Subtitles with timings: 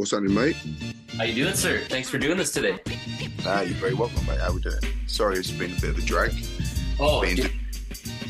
[0.00, 0.56] What's happening, mate?
[1.18, 1.84] How you doing, sir?
[1.90, 2.78] Thanks for doing this today.
[3.44, 4.40] Ah, you're very welcome, mate.
[4.40, 4.78] How we doing?
[5.06, 6.32] Sorry, it's been a bit of a drag.
[6.98, 7.50] Oh, Been-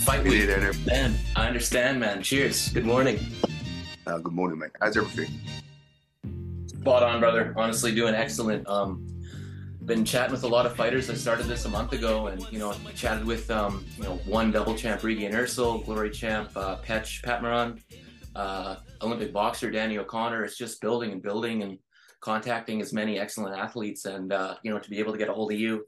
[0.00, 0.48] fight We week.
[0.84, 2.24] Man, I understand, man.
[2.24, 2.70] Cheers.
[2.70, 3.20] Good morning.
[4.04, 4.72] Uh, good morning, mate.
[4.80, 5.32] How's everything?
[6.66, 7.54] Spot on, brother.
[7.56, 8.66] Honestly, doing excellent.
[8.68, 9.06] Um,
[9.84, 11.09] been chatting with a lot of fighters.
[11.09, 14.16] I started this a month ago, and you know, I chatted with um, you know,
[14.27, 17.80] one double champ Regan Ursel, glory champ uh, Petch Patmaran,
[18.34, 20.45] uh, Olympic boxer Danny O'Connor.
[20.45, 21.79] It's just building and building and
[22.20, 25.33] contacting as many excellent athletes, and uh, you know, to be able to get a
[25.33, 25.84] hold of you.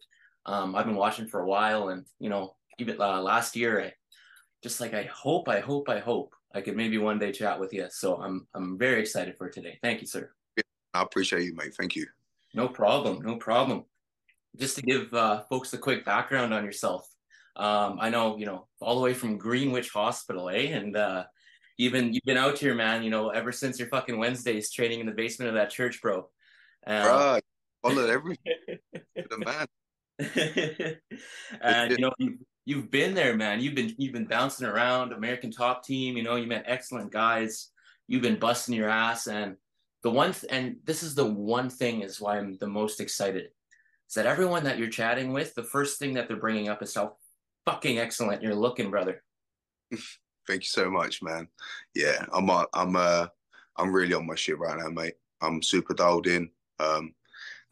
[0.46, 3.92] Um, I've been watching for a while, and you know, even uh, last year, I
[4.62, 7.72] just like I hope, I hope, I hope I could maybe one day chat with
[7.72, 7.86] you.
[7.90, 9.78] So I'm I'm very excited for today.
[9.82, 10.30] Thank you, sir.
[10.94, 11.74] I appreciate you, mate.
[11.78, 12.06] Thank you.
[12.54, 13.22] No problem.
[13.22, 13.84] No problem.
[14.56, 17.08] Just to give uh, folks a quick background on yourself.
[17.56, 20.68] Um, I know, you know, all the way from Greenwich Hospital, eh?
[20.68, 21.24] And uh,
[21.82, 23.02] you've been you've been out here, man.
[23.02, 26.28] You know, ever since your fucking Wednesdays training in the basement of that church, bro.
[26.86, 27.40] Um, Bruh,
[27.82, 28.54] followed everything.
[29.14, 29.66] the man.
[31.60, 33.60] and you know, you, you've been there, man.
[33.60, 36.16] You've been you've been bouncing around American Top Team.
[36.16, 37.70] You know, you met excellent guys.
[38.06, 39.56] You've been busting your ass, and
[40.02, 43.46] the one th- and this is the one thing is why I'm the most excited
[44.08, 46.94] is that everyone that you're chatting with, the first thing that they're bringing up is
[46.94, 47.16] how
[47.64, 49.22] fucking excellent you're looking, brother.
[50.46, 51.48] Thank you so much, man.
[51.94, 53.26] Yeah, I'm I'm uh
[53.76, 55.14] I'm really on my shit right now, mate.
[55.40, 56.50] I'm super dialed in.
[56.78, 57.14] Um,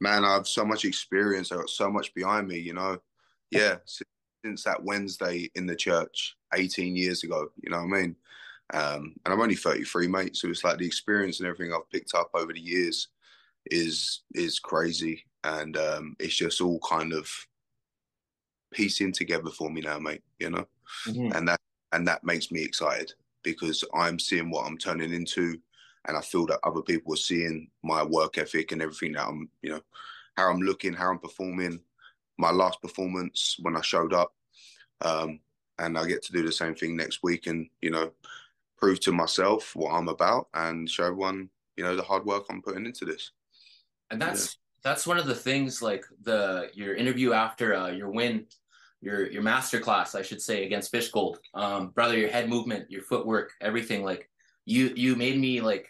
[0.01, 1.53] man, I have so much experience.
[1.53, 2.99] I got so much behind me, you know.
[3.51, 4.09] Yeah, since,
[4.45, 8.17] since that Wednesday in the church 18 years ago, you know what I mean.
[8.73, 10.37] Um, and I'm only 33, mate.
[10.37, 13.09] So it's like the experience and everything I've picked up over the years
[13.67, 17.29] is is crazy, and um, it's just all kind of
[18.73, 20.23] piecing together for me now, mate.
[20.39, 20.67] You know
[21.07, 21.61] and that
[21.93, 25.59] and that makes me excited because I'm seeing what I'm turning into,
[26.07, 29.49] and I feel that other people are seeing my work ethic and everything that I'm,
[29.63, 29.81] you know,
[30.37, 31.81] how I'm looking, how I'm performing.
[32.39, 34.35] My last performance when I showed up,
[35.03, 35.41] um,
[35.79, 38.13] and I get to do the same thing next week, and you know,
[38.79, 42.63] prove to myself what I'm about and show everyone, you know, the hard work I'm
[42.63, 43.33] putting into this.
[44.11, 48.47] and that's that's one of the things like the your interview after uh, your win
[49.01, 53.03] your your master class i should say against fishgold um brother your head movement your
[53.03, 54.29] footwork everything like
[54.67, 55.89] you you made me like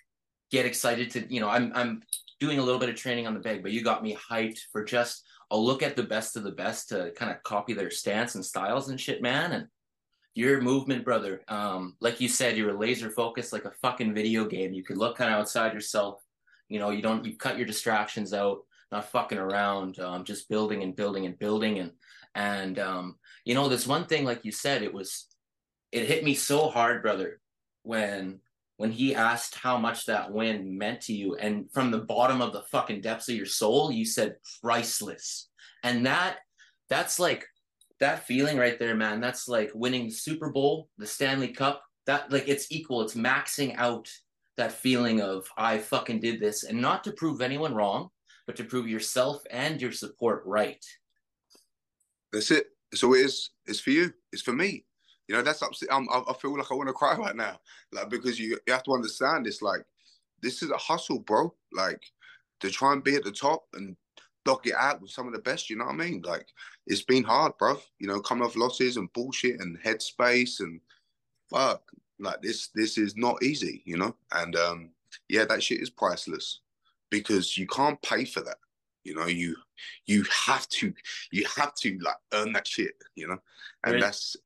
[0.51, 2.03] get excited to you know i'm i'm
[2.39, 4.85] doing a little bit of training on the bag but you got me hyped for
[4.85, 8.35] just a look at the best of the best to kind of copy their stance
[8.35, 9.67] and styles and shit man and
[10.37, 11.43] your movement brother.
[11.49, 14.73] Um like you said you were laser focused like a fucking video game.
[14.73, 16.23] You could look kind of outside yourself
[16.71, 18.61] you know you don't you cut your distractions out
[18.91, 21.91] not fucking around um just building and building and building and
[22.35, 25.27] and um you know this one thing like you said it was
[25.93, 27.41] it hit me so hard brother
[27.83, 28.41] when
[28.81, 31.37] when he asked how much that win meant to you.
[31.37, 35.51] And from the bottom of the fucking depths of your soul you said priceless.
[35.83, 36.39] And that
[36.89, 37.47] that's like
[38.01, 42.33] that feeling right there man that's like winning the super bowl the stanley cup that
[42.33, 43.03] like it's equal.
[43.03, 44.09] It's maxing out
[44.57, 46.65] that feeling of i fucking did this.
[46.65, 48.09] And not to prove anyone wrong
[48.47, 50.83] but to prove yourself and your support right
[52.33, 52.67] That's it.
[52.95, 53.51] So it is.
[53.67, 54.13] It's for you.
[54.33, 54.85] It's for me.
[55.29, 55.89] You know, that's upset.
[55.93, 57.61] I'm, I feel like I want to cry right now,
[57.93, 59.63] like because you you have to understand this.
[59.63, 59.83] Like,
[60.43, 61.55] this is a hustle, bro.
[61.73, 62.03] Like,
[62.61, 63.97] to try and be at the top and
[64.45, 65.71] dog it out with some of the best.
[65.71, 66.23] You know what I mean?
[66.23, 66.47] Like,
[66.87, 67.79] it's been hard, bro.
[67.99, 70.81] You know, coming off losses and bullshit and headspace and
[71.49, 71.83] fuck.
[72.19, 73.83] Like this, this is not easy.
[73.85, 74.91] You know, and um,
[75.29, 76.61] yeah, that shit is priceless
[77.11, 78.59] because you can't pay for that.
[79.05, 79.57] You know, you
[80.07, 80.93] you have to
[81.31, 83.39] you have to like earn that shit, you know,
[83.85, 84.01] and Right.
[84.01, 84.37] that's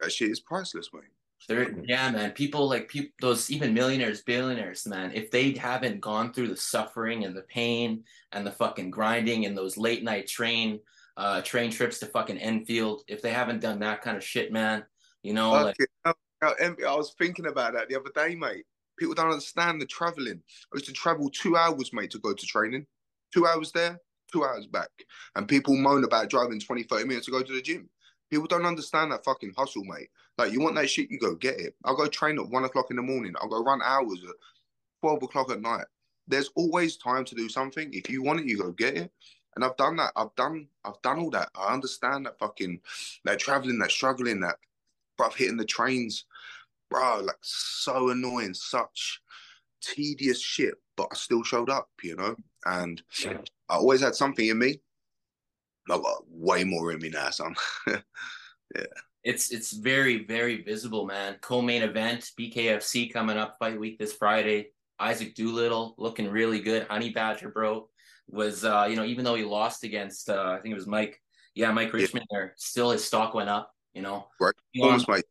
[0.00, 1.02] that shit is priceless, man.
[1.48, 2.30] There, yeah, man.
[2.32, 5.10] People like people, those even millionaires, billionaires, man.
[5.12, 9.58] If they haven't gone through the suffering and the pain and the fucking grinding and
[9.58, 10.78] those late night train,
[11.16, 14.84] uh, train trips to fucking Enfield, if they haven't done that kind of shit, man,
[15.22, 15.76] you know, like.
[16.04, 18.64] Now, Envy, I was thinking about that the other day, mate.
[18.98, 20.42] People don't understand the traveling.
[20.72, 22.84] I used to travel two hours, mate, to go to training.
[23.32, 24.00] Two hours there,
[24.32, 24.90] two hours back.
[25.36, 27.88] And people moan about driving 20, 30 minutes to go to the gym.
[28.30, 30.08] People don't understand that fucking hustle, mate.
[30.38, 31.74] Like, you want that shit, you go get it.
[31.84, 33.34] I'll go train at one o'clock in the morning.
[33.40, 34.34] I'll go run hours at
[35.00, 35.84] 12 o'clock at night.
[36.26, 37.92] There's always time to do something.
[37.92, 39.10] If you want it, you go get it.
[39.54, 40.12] And I've done that.
[40.16, 41.50] I've done I've done all that.
[41.54, 42.80] I understand that fucking
[43.24, 44.56] that traveling, that struggling, that
[45.20, 46.24] bruv hitting the trains,
[46.90, 49.20] bro, like so annoying, such
[49.82, 50.74] tedious shit.
[50.96, 52.36] But I still showed up, you know.
[52.64, 53.36] And I
[53.68, 54.80] always had something in me.
[55.90, 57.54] I got way more in me now, son.
[58.74, 58.86] Yeah.
[59.24, 61.36] It's it's very very visible, man.
[61.42, 64.70] Co-main event, BKFC coming up fight week this Friday.
[64.98, 66.86] Isaac Doolittle looking really good.
[66.88, 67.88] Honey Badger, bro,
[68.28, 71.20] was uh, you know even though he lost against uh, I think it was Mike,
[71.54, 72.26] yeah, Mike Richmond.
[72.30, 72.38] Yeah.
[72.38, 73.72] There, still his stock went up.
[73.94, 74.54] You know, right?
[74.76, 75.24] Course, mate.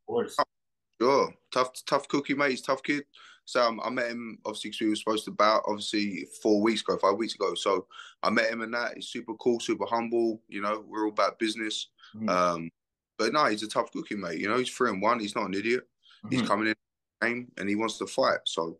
[1.01, 2.51] Sure, tough, tough cookie, mate.
[2.51, 3.03] He's tough kid.
[3.45, 6.81] So um, I met him obviously because we were supposed to bout obviously four weeks
[6.81, 7.53] ago, five weeks ago.
[7.55, 7.87] So
[8.23, 8.93] I met him and that.
[8.95, 10.41] He's super cool, super humble.
[10.47, 11.87] You know, we're all about business.
[12.15, 12.29] Mm-hmm.
[12.29, 12.69] Um,
[13.17, 14.39] but no, he's a tough cookie, mate.
[14.39, 15.19] You know, he's three and one.
[15.19, 15.87] He's not an idiot.
[16.25, 16.35] Mm-hmm.
[16.35, 16.75] He's coming in
[17.21, 18.39] game and he wants to fight.
[18.45, 18.77] So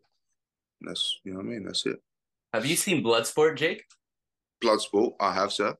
[0.81, 1.65] that's you know what I mean.
[1.65, 2.01] That's it.
[2.53, 3.83] Have you seen Bloodsport, Jake?
[4.63, 5.75] Bloodsport, I have, sir.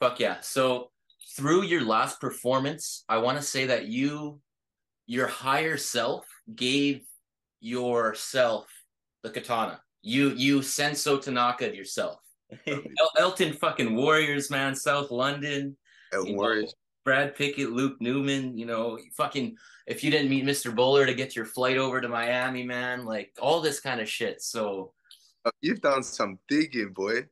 [0.00, 0.36] Fuck yeah!
[0.40, 0.90] So
[1.36, 4.40] through your last performance, I want to say that you,
[5.06, 7.02] your higher self, gave
[7.64, 8.66] yourself
[9.22, 9.80] the katana.
[10.02, 12.20] You you Senzo Tanaka yourself.
[12.66, 12.82] El-
[13.18, 15.76] Elton fucking Warriors, man, South London.
[16.12, 16.66] Warriors.
[16.66, 16.72] Know,
[17.04, 19.56] Brad Pickett, Luke Newman, you know, fucking
[19.86, 20.74] if you didn't meet Mr.
[20.74, 24.40] Bola to get your flight over to Miami, man, like all this kind of shit.
[24.40, 24.92] So
[25.44, 27.26] uh, you've done some digging, boy.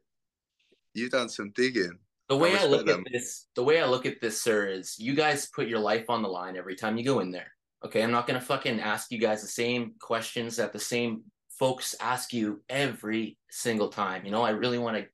[0.95, 1.99] You've done some digging.
[2.29, 3.05] The way I, I look them.
[3.07, 6.09] at this, the way I look at this, sir, is you guys put your life
[6.09, 7.53] on the line every time you go in there.
[7.85, 11.23] Okay, I'm not gonna fucking ask you guys the same questions that the same
[11.59, 14.25] folks ask you every single time.
[14.25, 15.07] You know, I really want to,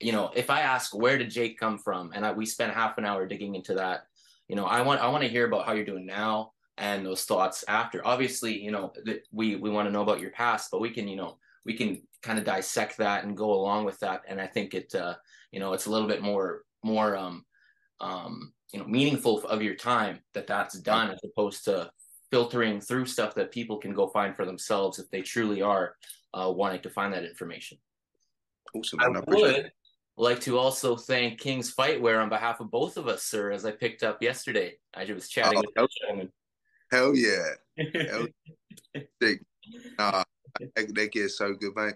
[0.00, 2.98] you know, if I ask where did Jake come from, and I, we spent half
[2.98, 4.06] an hour digging into that,
[4.48, 7.24] you know, I want I want to hear about how you're doing now and those
[7.24, 8.06] thoughts after.
[8.06, 11.08] Obviously, you know, th- we we want to know about your past, but we can,
[11.08, 14.22] you know, we can kind of dissect that and go along with that.
[14.28, 15.14] And I think it, uh,
[15.50, 17.44] you know, it's a little bit more more um
[18.00, 21.90] um you know meaningful of your time that that's done as opposed to
[22.30, 25.96] filtering through stuff that people can go find for themselves if they truly are
[26.32, 27.78] uh, wanting to find that information.
[28.74, 29.00] Awesome.
[29.00, 29.70] I, I would
[30.16, 33.70] like to also thank King's Fightwear on behalf of both of us, sir, as I
[33.70, 34.76] picked up yesterday.
[34.94, 36.32] I was chatting oh, with hell, gentleman.
[36.90, 38.08] Hell yeah.
[38.10, 38.26] hell,
[39.20, 39.38] they,
[39.98, 40.24] uh,
[40.76, 41.94] they, they get so good, mate.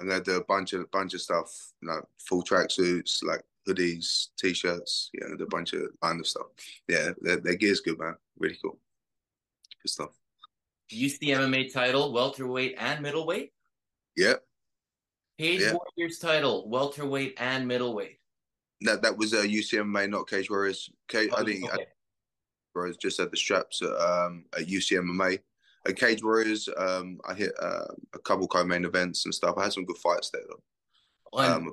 [0.00, 4.28] I'm gonna do a bunch of bunch of stuff, like full track suits, like hoodies,
[4.38, 6.46] t-shirts, yeah, a bunch of kind of stuff.
[6.86, 8.14] Yeah, their, their gear's good, man.
[8.38, 8.78] Really cool.
[9.82, 10.10] Good stuff.
[10.92, 13.52] UC MMA title, welterweight and middleweight.
[14.16, 14.42] Yep.
[15.38, 15.76] Cage yep.
[15.96, 18.18] Warriors title, welterweight and middleweight.
[18.80, 20.90] That that was a uh, UCMMA, not Cage Warriors.
[21.08, 21.86] Cage, oh, I think okay.
[22.74, 25.38] Warriors just had the straps at, um, at UCMMA.
[25.86, 29.56] At Cage Warriors, um, I hit uh, a couple co-main events and stuff.
[29.56, 31.38] I had some good fights there though.
[31.38, 31.72] Um,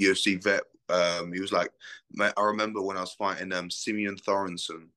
[0.00, 0.62] UFC vet.
[0.88, 1.70] Um, he was like,
[2.20, 4.88] I remember when I was fighting um, Simeon Thoresen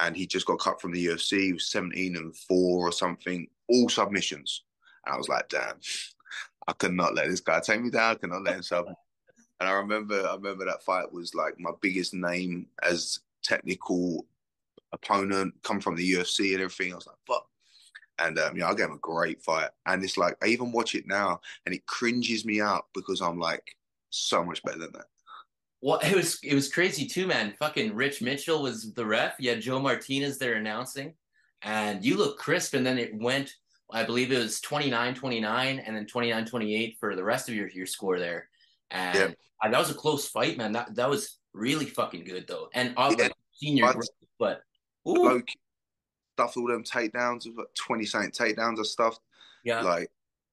[0.00, 1.40] and he just got cut from the UFC.
[1.40, 4.62] He was 17 and four or something, all submissions.
[5.04, 5.76] And I was like, damn,
[6.66, 8.12] I could not let this guy take me down.
[8.12, 8.86] I could not let him sub.
[9.60, 14.24] And I remember, I remember that fight was like my biggest name as technical
[14.92, 16.94] opponent, come from the UFC and everything.
[16.94, 17.46] I was like, fuck.
[18.18, 19.68] And um, yeah, I gave him a great fight.
[19.84, 23.38] And it's like I even watch it now, and it cringes me out because I'm
[23.38, 23.76] like
[24.08, 25.08] so much better than that.
[25.82, 27.54] Well, it was it was crazy too, man.
[27.58, 29.34] Fucking Rich Mitchell was the ref.
[29.38, 31.14] You had Joe Martinez there announcing,
[31.62, 32.74] and you look crisp.
[32.74, 33.54] And then it went,
[33.90, 37.68] I believe it was 29 29 and then 29 28 for the rest of your,
[37.68, 38.48] your score there.
[38.90, 39.70] And yeah.
[39.70, 40.72] that was a close fight, man.
[40.72, 42.68] That that was really fucking good though.
[42.74, 43.32] And obviously yeah.
[43.54, 43.94] senior,
[44.38, 44.62] but,
[45.08, 45.42] ooh.
[46.34, 49.16] stuffed all them takedowns of 20 cent takedowns of stuff.
[49.64, 49.80] Yeah.
[49.80, 50.10] Like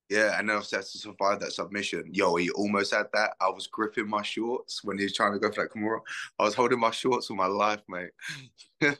[0.09, 2.09] yeah, and then obviously to survive that submission.
[2.13, 3.31] Yo, he almost had that.
[3.41, 5.99] I was gripping my shorts when he was trying to go for that Kimura.
[6.39, 8.11] I was holding my shorts for my life, mate.
[8.81, 8.95] uh,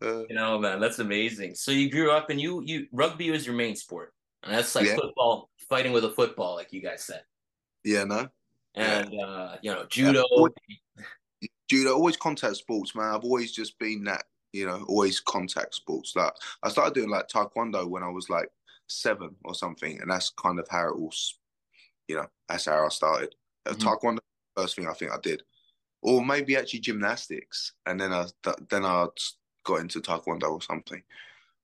[0.00, 1.54] you know, man, that's amazing.
[1.54, 4.86] So you grew up and you you rugby was your main sport, and that's like
[4.86, 4.96] yeah.
[4.96, 7.22] football, fighting with a football, like you guys said.
[7.84, 8.28] Yeah, no.
[8.74, 9.22] And yeah.
[9.22, 10.24] uh, you know, judo.
[10.30, 10.52] Always,
[11.68, 13.14] judo, always contact sports, man.
[13.14, 16.16] I've always just been that, you know, always contact sports.
[16.16, 18.48] Like I started doing like taekwondo when I was like
[18.90, 21.12] seven or something, and that's kind of how it all,
[22.08, 23.34] You know, that's how I started.
[23.66, 23.88] Uh, mm-hmm.
[23.88, 24.18] Taekwondo,
[24.56, 25.42] first thing I think I did,
[26.02, 28.26] or maybe actually gymnastics, and then I
[28.68, 29.06] then I
[29.64, 31.02] got into Taekwondo or something.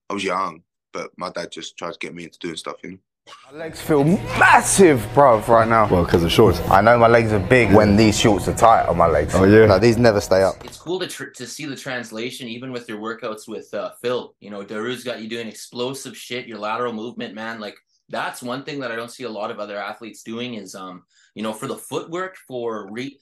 [0.09, 2.77] I was young, but my dad just tried to get me into doing stuff.
[2.83, 2.99] You know.
[3.27, 5.89] My legs feel massive, bruv, right now.
[5.89, 6.61] Well, because of shorts.
[6.71, 9.35] I know my legs are big when these shorts are tight on my legs.
[9.35, 9.67] Oh yeah.
[9.67, 10.65] No, these never stay up.
[10.65, 14.35] It's cool to tr- to see the translation, even with your workouts with uh, Phil.
[14.39, 16.47] You know, Daru's got you doing explosive shit.
[16.47, 17.59] Your lateral movement, man.
[17.59, 17.77] Like
[18.09, 20.55] that's one thing that I don't see a lot of other athletes doing.
[20.55, 21.03] Is um,
[21.35, 23.19] you know, for the footwork for re.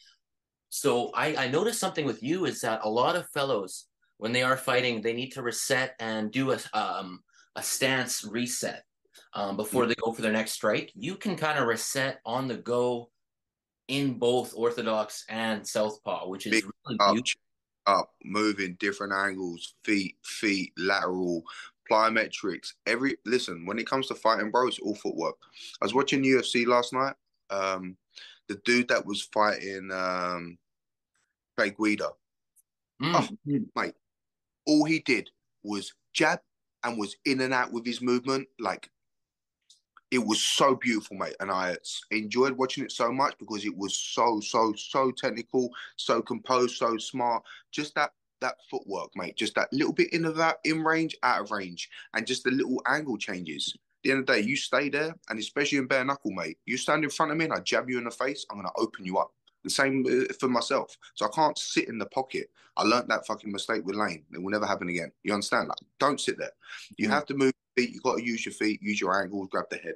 [0.69, 3.87] So I I noticed something with you is that a lot of fellows
[4.19, 7.21] when they are fighting, they need to reset and do a um
[7.57, 8.85] a stance reset
[9.35, 12.57] um, before they go for their next strike, you can kind of reset on the
[12.57, 13.11] go
[13.89, 17.17] in both orthodox and southpaw, which is Big really up,
[17.87, 21.43] up, moving different angles, feet, feet, lateral,
[21.91, 25.37] plyometrics, every listen, when it comes to fighting, bro, it's all footwork.
[25.83, 27.15] I was watching UFC last night.
[27.51, 27.97] Um,
[28.49, 30.59] the dude that was fighting um
[31.57, 32.11] Clay Guida,
[33.03, 33.15] Mm.
[33.15, 33.61] Oh.
[33.75, 33.95] mate,
[34.67, 35.29] all he did
[35.63, 36.41] was jab
[36.85, 38.47] and was in and out with his movement.
[38.59, 38.89] Like
[40.15, 41.35] it was so beautiful, mate.
[41.41, 41.77] And I
[42.13, 46.97] enjoyed watching it so much because it was so, so, so technical, so composed, so
[46.97, 47.43] smart.
[47.73, 49.37] Just that that footwork, mate.
[49.37, 52.51] Just that little bit in of that in range, out of range, and just the
[52.53, 53.73] little angle changes.
[53.75, 56.59] At the end of the day, you stay there, and especially in bare knuckle, mate.
[56.65, 58.71] You stand in front of me and I jab you in the face, I'm gonna
[58.77, 59.33] open you up.
[59.65, 60.97] The same uh, for myself.
[61.15, 62.51] So I can't sit in the pocket.
[62.77, 64.25] I learned that fucking mistake with Lane.
[64.33, 65.11] It will never happen again.
[65.23, 65.69] You understand?
[65.69, 66.53] Like, don't sit there.
[66.99, 67.13] You Mhm.
[67.13, 67.91] have to move feet.
[67.91, 69.95] You got to use your feet, use your angles, grab the head.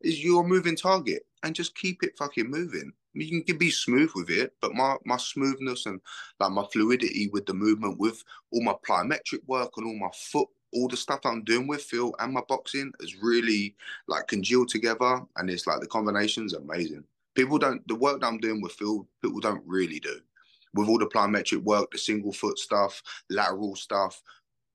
[0.00, 2.92] Is your moving target, and just keep it fucking moving.
[3.14, 6.00] You can be smooth with it, but my my smoothness and
[6.38, 8.22] like my fluidity with the movement, with
[8.52, 12.14] all my plyometric work and all my foot, all the stuff I'm doing with Phil
[12.20, 13.74] and my boxing is really
[14.06, 17.04] like congealed together, and it's like the combination's amazing.
[17.34, 20.20] People don't the work that I'm doing with Phil, people don't really do.
[20.74, 24.22] With all the plyometric work, the single foot stuff, lateral stuff,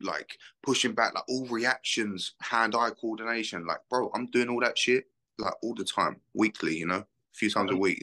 [0.03, 3.65] like pushing back, like all reactions, hand-eye coordination.
[3.65, 5.05] Like, bro, I'm doing all that shit
[5.37, 8.01] like all the time, weekly, you know, a few times a week.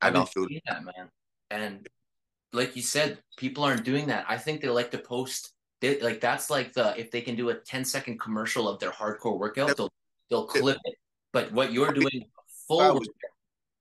[0.00, 1.08] I I've don't feel that, man.
[1.50, 1.88] And
[2.52, 4.24] like you said, people aren't doing that.
[4.28, 5.52] I think they like to post.
[5.80, 8.90] They, like that's like the if they can do a 10 second commercial of their
[8.90, 9.92] hardcore workout, they'll
[10.30, 10.94] they'll clip it.
[11.32, 12.26] But what you're doing,
[12.68, 13.00] full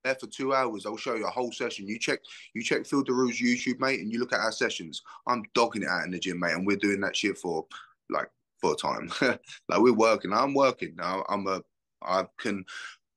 [0.04, 0.86] there for two hours.
[0.86, 1.88] I'll show you a whole session.
[1.88, 2.20] You check,
[2.54, 5.02] you check Phil Daru's YouTube, mate, and you look at our sessions.
[5.28, 7.66] I'm dogging it out in the gym, mate, and we're doing that shit for
[8.10, 8.30] like
[8.60, 9.12] full time.
[9.22, 9.40] like
[9.80, 10.34] we're working.
[10.34, 11.24] I'm working now.
[11.30, 11.62] I'm a.
[12.04, 12.66] I can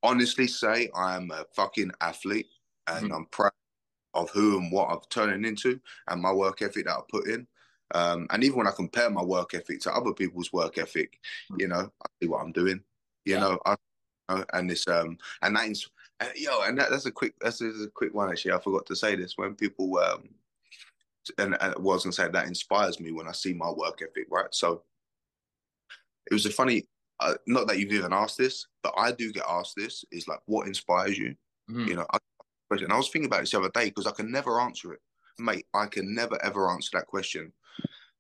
[0.03, 2.49] honestly say I am a fucking athlete,
[2.87, 3.17] and Mhm.
[3.17, 3.53] I'm proud
[4.13, 7.47] of who and what I've turned into, and my work ethic that I put in.
[7.95, 11.21] Um, and even when I compare my work ethic to other people's work ethic,
[11.59, 12.83] you know, I see what I'm doing.
[13.25, 13.41] You Yeah.
[13.41, 13.77] know, I
[14.55, 15.69] and this um, and that
[16.21, 18.53] uh, yo, and that, that's a quick that's a, a quick one actually.
[18.53, 20.29] I forgot to say this when people um,
[21.39, 24.27] and, and I was gonna say that inspires me when I see my work ethic,
[24.31, 24.53] right?
[24.53, 24.83] So
[26.31, 26.85] it was a funny,
[27.21, 30.05] uh, not that you've even asked this, but I do get asked this.
[30.11, 31.35] Is like, what inspires you?
[31.71, 31.89] Mhm.
[31.89, 32.19] You know, I,
[32.71, 35.01] and I was thinking about this the other day because I can never answer it,
[35.39, 35.67] mate.
[35.75, 37.53] I can never ever answer that question.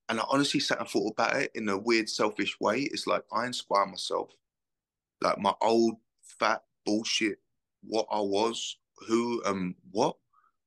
[0.08, 2.82] And I honestly sat and thought about it in a weird, selfish way.
[2.82, 4.30] It's like I inspire myself,
[5.22, 7.38] like my old fat bullshit,
[7.86, 10.16] what I was, who and what.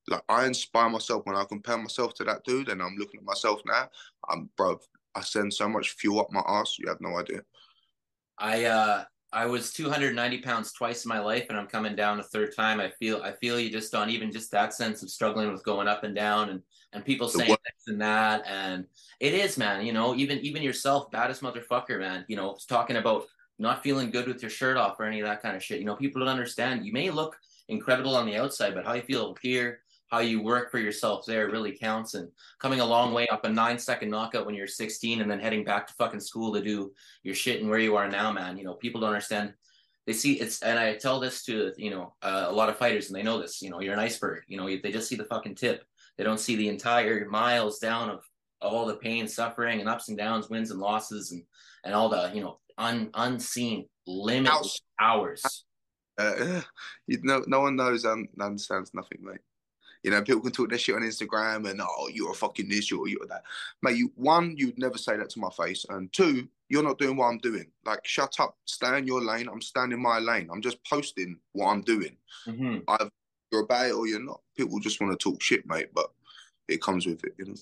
[0.09, 3.25] Like I inspire myself when I compare myself to that dude, and I'm looking at
[3.25, 3.89] myself now.
[4.29, 4.79] I'm, bro.
[5.15, 6.77] I send so much fuel up my ass.
[6.79, 7.41] You have no idea.
[8.37, 12.23] I uh I was 290 pounds twice in my life, and I'm coming down a
[12.23, 12.79] third time.
[12.79, 15.87] I feel I feel you just on even just that sense of struggling with going
[15.87, 16.61] up and down, and
[16.93, 18.85] and people saying this and that, and
[19.19, 19.85] it is, man.
[19.85, 22.23] You know, even even yourself, baddest motherfucker, man.
[22.29, 23.25] You know, talking about
[23.59, 25.79] not feeling good with your shirt off or any of that kind of shit.
[25.79, 26.85] You know, people don't understand.
[26.85, 27.37] You may look
[27.69, 31.49] incredible on the outside, but how you feel here, how you work for yourself there
[31.49, 32.13] really counts.
[32.13, 35.39] And coming a long way up a nine second knockout when you're 16 and then
[35.39, 36.91] heading back to fucking school to do
[37.23, 38.57] your shit and where you are now, man.
[38.57, 39.53] You know, people don't understand.
[40.05, 43.07] They see it's, and I tell this to, you know, uh, a lot of fighters
[43.07, 45.25] and they know this, you know, you're an iceberg, you know, they just see the
[45.25, 45.83] fucking tip.
[46.17, 48.23] They don't see the entire miles down of,
[48.61, 51.43] of all the pain, suffering and ups and downs, wins and losses and,
[51.83, 55.65] and all the, you know, un, unseen limitless hours.
[56.17, 56.61] Uh,
[57.07, 59.39] you know, no one knows and understands nothing, mate.
[60.03, 62.89] You know, people can talk their shit on Instagram and oh, you're a fucking this,
[62.89, 63.43] you're you're that.
[63.81, 67.17] Mate, you one, you'd never say that to my face, and two, you're not doing
[67.17, 67.65] what I'm doing.
[67.85, 69.49] Like, shut up, stay in your lane.
[69.51, 70.49] I'm staying in my lane.
[70.51, 72.15] I'm just posting what I'm doing.
[72.45, 72.83] Mhm.
[72.87, 73.09] Either
[73.51, 74.41] you're about it or you're not.
[74.55, 76.11] People just want to talk shit, mate, but
[76.67, 77.55] it comes with it, you know.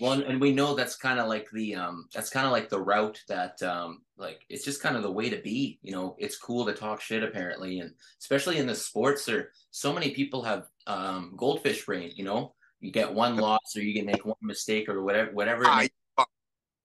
[0.00, 2.80] Well, and- we know that's kind of like the um that's kind of like the
[2.80, 5.78] route that um like it's just kind of the way to be.
[5.82, 9.92] You know, it's cool to talk shit apparently, and especially in the sports, there so
[9.92, 12.12] many people have um goldfish brain.
[12.14, 15.64] You know, you get one loss or you can make one mistake or whatever, whatever.
[15.64, 15.92] It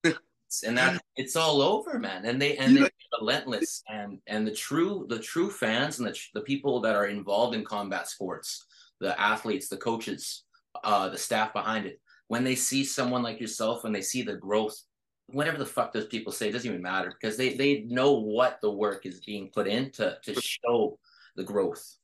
[0.04, 0.14] be,
[0.66, 2.26] and that it's all over, man.
[2.26, 3.84] And they and they're relentless.
[3.90, 7.64] And and the true the true fans and the the people that are involved in
[7.64, 8.66] combat sports,
[9.00, 10.44] the athletes, the coaches,
[10.84, 14.36] uh, the staff behind it when they see someone like yourself, when they see the
[14.36, 14.82] growth,
[15.28, 18.60] whatever the fuck those people say, it doesn't even matter because they they know what
[18.62, 20.98] the work is being put in to to show
[21.36, 21.98] the growth.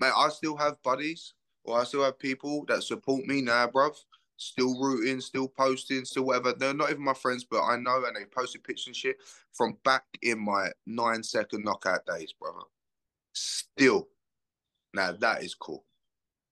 [0.00, 1.34] Mate, I still have buddies
[1.64, 3.94] or I still have people that support me now, bruv.
[4.36, 6.54] Still rooting, still posting, still whatever.
[6.54, 9.16] They're not even my friends, but I know and they posted pictures and shit
[9.52, 12.64] from back in my nine second knockout days, brother.
[13.34, 14.08] Still.
[14.94, 15.84] Now that is cool.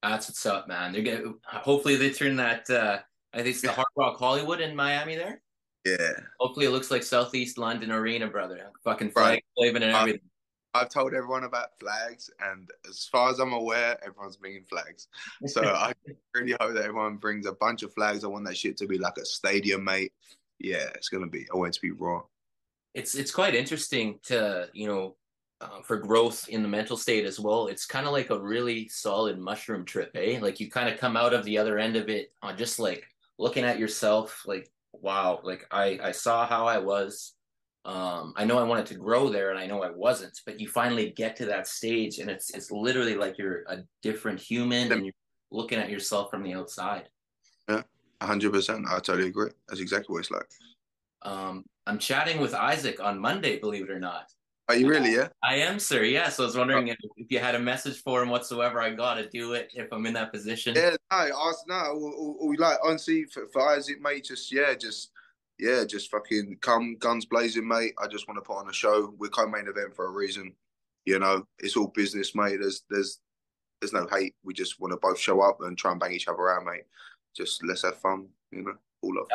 [0.03, 0.93] That's what's up, man.
[0.93, 2.69] They're gonna hopefully they turn that.
[2.69, 2.99] uh
[3.32, 5.40] I think it's the Hard Rock Hollywood in Miami there.
[5.85, 6.12] Yeah.
[6.40, 8.70] Hopefully, it looks like Southeast London Arena, brother.
[8.85, 9.12] Fucking Right.
[9.14, 10.20] flag waving and everything.
[10.75, 15.08] I've told everyone about flags, and as far as I'm aware, everyone's bringing flags.
[15.47, 15.92] So I
[16.35, 18.23] really hope that everyone brings a bunch of flags.
[18.23, 20.12] I want that shit to be like a stadium, mate.
[20.58, 21.47] Yeah, it's gonna be.
[21.52, 22.23] I want it to be raw.
[22.94, 25.14] it's it's quite interesting to you know
[25.61, 28.88] uh, for growth in the mental state as well it's kind of like a really
[28.88, 32.08] solid mushroom trip eh like you kind of come out of the other end of
[32.08, 33.04] it on just like
[33.38, 37.35] looking at yourself like wow like i i saw how i was
[37.85, 40.68] um i know i wanted to grow there and i know i wasn't but you
[40.68, 45.04] finally get to that stage and it's it's literally like you're a different human and
[45.04, 45.14] you're
[45.50, 47.09] looking at yourself from the outside
[47.68, 47.83] yeah
[48.21, 48.85] hundred percent.
[48.90, 49.50] I totally agree.
[49.68, 50.49] That's exactly what it's like.
[51.23, 54.26] um i'm chatting with isaac on monday believe it or not
[54.69, 55.15] Are you really?
[55.15, 55.29] Yeah.
[55.43, 56.03] I am, sir.
[56.03, 56.93] Yes, I was wondering oh.
[56.93, 58.81] if, if you had a message for him whatsoever.
[58.81, 60.75] I gotta do it if I'm in that position.
[60.77, 60.97] Yeah.
[61.11, 61.49] No.
[61.49, 62.37] Ask no.
[62.39, 65.11] Or like honestly, for, for Isaac, mate, just yeah, just
[65.59, 67.95] yeah, just fucking come guns blazing, mate.
[67.99, 69.15] I just want to put on a show.
[69.19, 70.55] We're co-main event for a reason.
[71.07, 72.59] You know, it's all business, mate.
[72.61, 73.21] There's there's
[73.81, 74.35] there's no hate.
[74.45, 76.85] We just want to both show up and try and bang each other out, mate.
[77.35, 78.27] Just let's have fun.
[78.51, 79.29] You know, all love.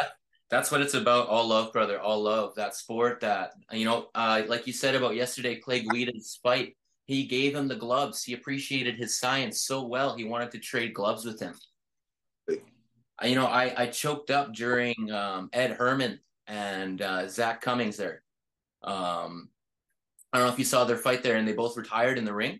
[0.54, 1.30] That's what it's about.
[1.30, 2.00] All love, brother.
[2.00, 2.54] All love.
[2.54, 3.22] That sport.
[3.22, 6.78] That you know, uh, like you said about yesterday, Clay Guida's fight.
[7.08, 8.24] He gave him the gloves.
[8.24, 10.16] He appreciated his science so well.
[10.16, 11.56] He wanted to trade gloves with him.
[12.48, 18.22] You know, I I choked up during um, Ed Herman and uh, Zak Cummings there.
[18.84, 19.50] Um,
[20.32, 22.34] I don't know if you saw their fight there, and they both retired in the
[22.34, 22.60] ring.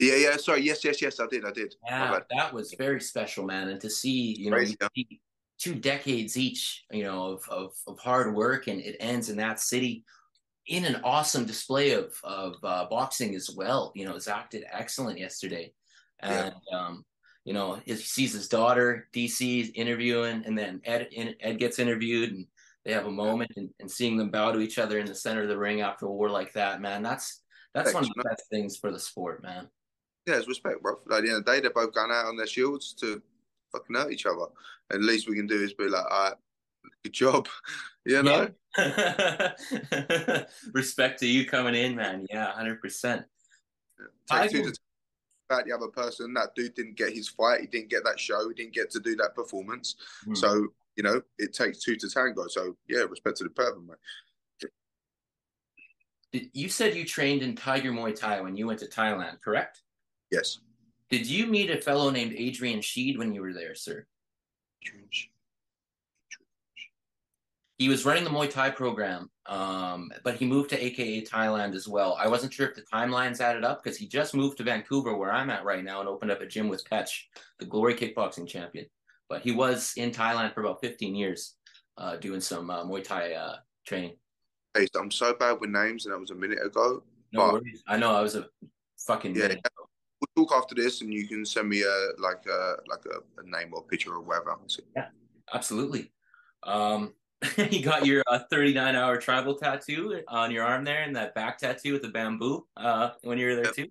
[0.00, 0.36] Yeah, yeah.
[0.36, 0.62] Sorry.
[0.62, 1.20] Yes, yes, yes.
[1.20, 1.44] I did.
[1.44, 1.76] I did.
[1.86, 3.68] Yeah, that was very special, man.
[3.68, 5.20] And to see, you know, you see
[5.60, 9.60] two decades each, you know, of, of of hard work, and it ends in that
[9.60, 10.04] city
[10.66, 13.92] in an awesome display of of uh, boxing as well.
[13.94, 15.72] You know, Zak did excellent yesterday,
[16.20, 17.04] and um,
[17.44, 21.08] you know, he sees his daughter DC interviewing, and then Ed
[21.40, 22.46] Ed gets interviewed, and
[22.84, 25.42] they have a moment, and, and seeing them bow to each other in the center
[25.42, 27.42] of the ring after a war like that, man, that's
[27.74, 29.68] that's one of the best things for the sport, man.
[30.26, 30.96] Yeah, it's respect, bro.
[31.06, 33.22] Like, at the end of the day, they're both going out on their shields to
[33.72, 34.46] fucking hurt each other.
[34.90, 36.34] And the least we can do is be like, all right,
[37.02, 37.48] good job.
[38.06, 38.48] You know?
[38.78, 39.52] Yeah.
[40.72, 42.26] Respect to you coming in, man.
[42.30, 43.26] Yeah, hundred percent.
[44.30, 44.78] I Take two to
[45.50, 46.32] about the other person.
[46.34, 47.60] That dude didn't get his fight.
[47.60, 48.48] He didn't get that show.
[48.48, 49.96] He didn't get to do that performance.
[50.24, 50.34] Hmm.
[50.34, 52.46] So, you know, it takes two to tango.
[52.48, 53.96] So, yeah, respect to the person, mate.
[56.52, 59.82] You said you trained in Tiger Muay Thai when you went to Thailand, correct?
[60.30, 60.60] Yes.
[61.10, 64.06] Did you meet a fellow named Adrian Sheed when you were there, sir?
[67.78, 71.88] He was running the Muay Thai program, um, but he moved to AKA Thailand as
[71.88, 72.14] well.
[72.20, 75.32] I wasn't sure if the timelines added up because he just moved to Vancouver, where
[75.32, 77.10] I'm at right now, and opened up a gym with Petch,
[77.58, 78.86] the Glory Kickboxing champion.
[79.30, 81.56] But he was in Thailand for about 15 years,
[81.96, 84.16] uh, doing some uh, Muay Thai uh, training.
[84.74, 87.02] Hey, I'm so bad with names, and that was a minute ago.
[87.32, 87.82] No But- worries.
[87.88, 88.46] I know I was a
[89.06, 89.66] fucking Yeah, minute.
[90.20, 93.48] We'll talk after this, and you can send me a like a like a, a
[93.48, 94.56] name or picture or whatever.
[94.66, 94.82] So,
[95.52, 96.12] Absolutely.
[96.62, 97.14] Um,
[97.70, 101.58] you got your uh, 39 hour tribal tattoo on your arm there and that back
[101.58, 103.88] tattoo with the bamboo uh, when you were there too.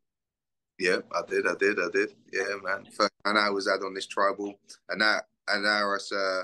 [0.77, 2.15] Yeah, I did, I did, I did.
[2.31, 2.85] Yeah, man.
[3.25, 4.53] And I was out on this tribal,
[4.89, 6.43] and now, and now it's, uh,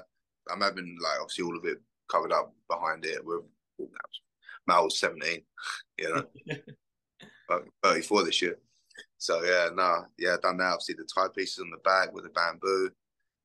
[0.51, 1.77] I'm having like obviously all of it
[2.11, 3.41] covered up behind it with.
[4.67, 5.41] I was 17,
[5.99, 6.25] you know,
[7.47, 8.57] Fucking 34 this year.
[9.25, 10.73] So yeah, no, yeah, done that.
[10.73, 12.91] Obviously, the tie pieces on the back with the bamboo,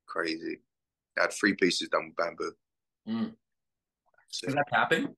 [0.06, 0.60] crazy.
[1.18, 2.52] I had three pieces done with bamboo.
[3.08, 3.32] Mm.
[4.28, 5.14] So, Is that tapping?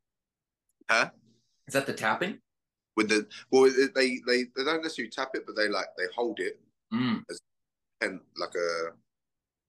[0.88, 1.10] huh?
[1.66, 2.38] Is that the tapping?
[2.96, 3.64] With the well,
[3.96, 6.60] they they they don't necessarily tap it, but they like they hold it
[6.94, 7.24] Mm.
[8.02, 8.90] and like a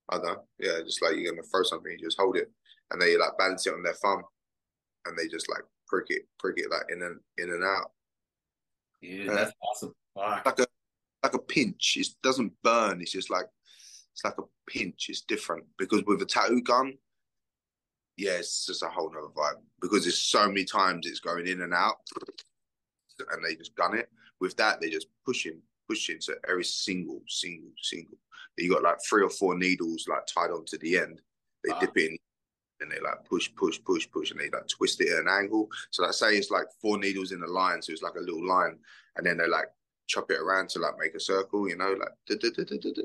[0.10, 2.52] I don't know, yeah, just like you're gonna throw something, you just hold it,
[2.92, 4.22] and they like balance it on their thumb,
[5.08, 7.92] and they just like prick it, prick it like in and in and out,
[9.04, 9.94] Uh, that's awesome.
[10.14, 10.46] Fuck.
[10.46, 10.68] like a
[11.24, 11.98] like a pinch.
[11.98, 13.02] It doesn't burn.
[13.02, 13.46] It's just like
[14.12, 15.08] it's like a pinch.
[15.10, 16.94] It's different because with a tattoo gun,
[18.18, 21.62] yeah, it's just a whole nother vibe because it's so many times it's going in
[21.62, 21.98] and out,
[23.32, 24.10] and they just gun it.
[24.40, 26.20] With that, they just pushing, pushing.
[26.20, 28.18] So every single, single, single.
[28.58, 31.22] You got like three or four needles like tied onto the end.
[31.64, 31.80] They Wow.
[31.80, 32.18] dip in
[32.82, 35.70] and they like push, push, push, push, and they like twist it at an angle.
[35.92, 38.46] So like say it's like four needles in a line, so it's like a little
[38.46, 38.78] line,
[39.16, 39.70] and then they like
[40.08, 41.68] chop it around to like make a circle.
[41.68, 43.04] You know, like da, da, da,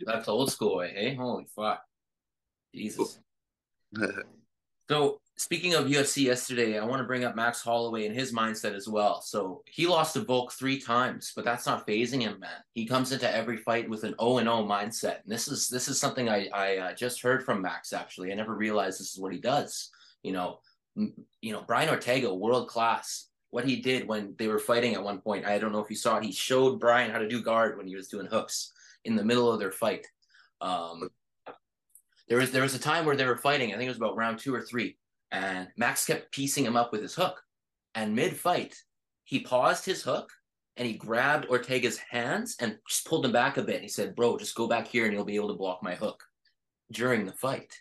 [0.00, 1.14] That's old school way, hey?
[1.14, 1.82] Holy fuck.
[2.74, 3.18] Jesus.
[4.88, 8.74] So speaking of UFC yesterday, I want to bring up Max Holloway and his mindset
[8.74, 9.20] as well.
[9.20, 12.60] So he lost to Volk three times, but that's not phasing him, man.
[12.72, 15.22] He comes into every fight with an O and O mindset.
[15.24, 18.30] And this is this is something I I uh, just heard from Max actually.
[18.30, 19.90] I never realized this is what he does.
[20.22, 20.60] You know,
[20.94, 23.28] you know Brian Ortega, world class.
[23.50, 25.96] What he did when they were fighting at one point, I don't know if you
[25.96, 26.24] saw it.
[26.24, 28.72] He showed Brian how to do guard when he was doing hooks
[29.04, 30.06] in the middle of their fight.
[30.60, 31.08] Um,
[32.28, 33.70] there was there was a time where they were fighting.
[33.70, 34.96] I think it was about round two or three,
[35.30, 37.42] and Max kept piecing him up with his hook.
[37.94, 38.74] And mid fight,
[39.24, 40.30] he paused his hook
[40.76, 43.80] and he grabbed Ortega's hands and just pulled him back a bit.
[43.80, 46.22] He said, "Bro, just go back here and you'll be able to block my hook."
[46.92, 47.72] During the fight.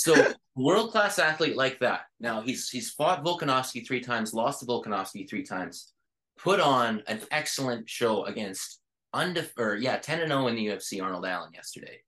[0.00, 2.02] So world class athlete like that.
[2.20, 5.92] Now he's he's fought Volkanovski three times, lost to Volkanovski three times,
[6.38, 8.80] put on an excellent show against
[9.14, 12.00] undef or yeah, 10 and 0 in the UFC Arnold Allen yesterday.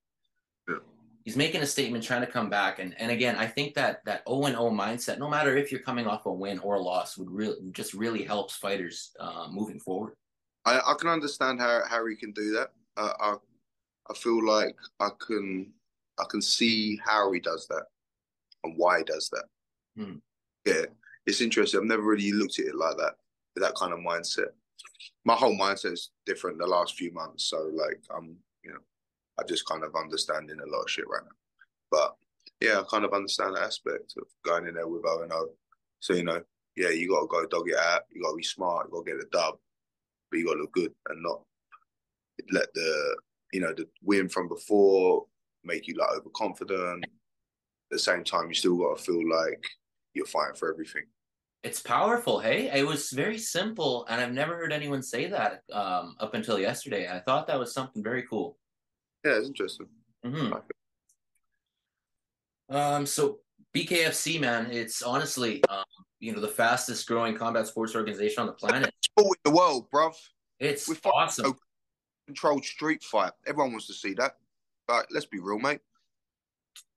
[0.68, 0.76] Yeah.
[1.24, 4.22] He's making a statement trying to come back and and again, I think that that
[4.26, 7.18] 0 and 0 mindset, no matter if you're coming off a win or a loss,
[7.18, 10.14] would really just really helps fighters uh, moving forward.
[10.64, 12.70] I, I can understand how how he can do that.
[12.96, 13.34] Uh, I
[14.10, 15.72] I feel like I can
[16.18, 17.84] I can see how he does that
[18.64, 19.44] and why he does that.
[19.96, 20.16] Hmm.
[20.64, 20.86] Yeah,
[21.26, 21.80] it's interesting.
[21.80, 23.14] I've never really looked at it like that,
[23.56, 24.50] that kind of mindset
[25.24, 27.44] my whole mindset is different the last few months.
[27.44, 28.80] So like I'm, you know,
[29.38, 31.36] I just kind of understanding a lot of shit right now.
[31.90, 32.14] But
[32.60, 35.48] yeah, I kind of understand the aspect of going in there with O and O.
[36.00, 36.42] So you know,
[36.76, 38.02] yeah, you got to go dog it out.
[38.10, 38.86] You got to be smart.
[38.86, 39.54] You got to get the dub,
[40.30, 41.42] but you got to look good and not
[42.50, 43.16] let the
[43.52, 45.26] you know the win from before
[45.64, 47.04] make you like overconfident.
[47.04, 47.10] At
[47.90, 49.64] the same time, you still got to feel like
[50.14, 51.04] you're fighting for everything.
[51.62, 52.70] It's powerful, hey?
[52.76, 57.08] It was very simple, and I've never heard anyone say that um, up until yesterday.
[57.08, 58.58] I thought that was something very cool.
[59.24, 59.86] Yeah, it's interesting.
[60.26, 60.54] Mm-hmm.
[62.74, 63.38] Um, so
[63.74, 65.84] BKFC, man, it's honestly, um,
[66.18, 68.92] you know, the fastest growing combat sports organization on the planet.
[69.16, 70.14] in the world, bruv.
[70.58, 71.54] It's we awesome.
[72.26, 73.32] Controlled street fight.
[73.46, 74.32] Everyone wants to see that.
[74.86, 75.80] But let's be real, mate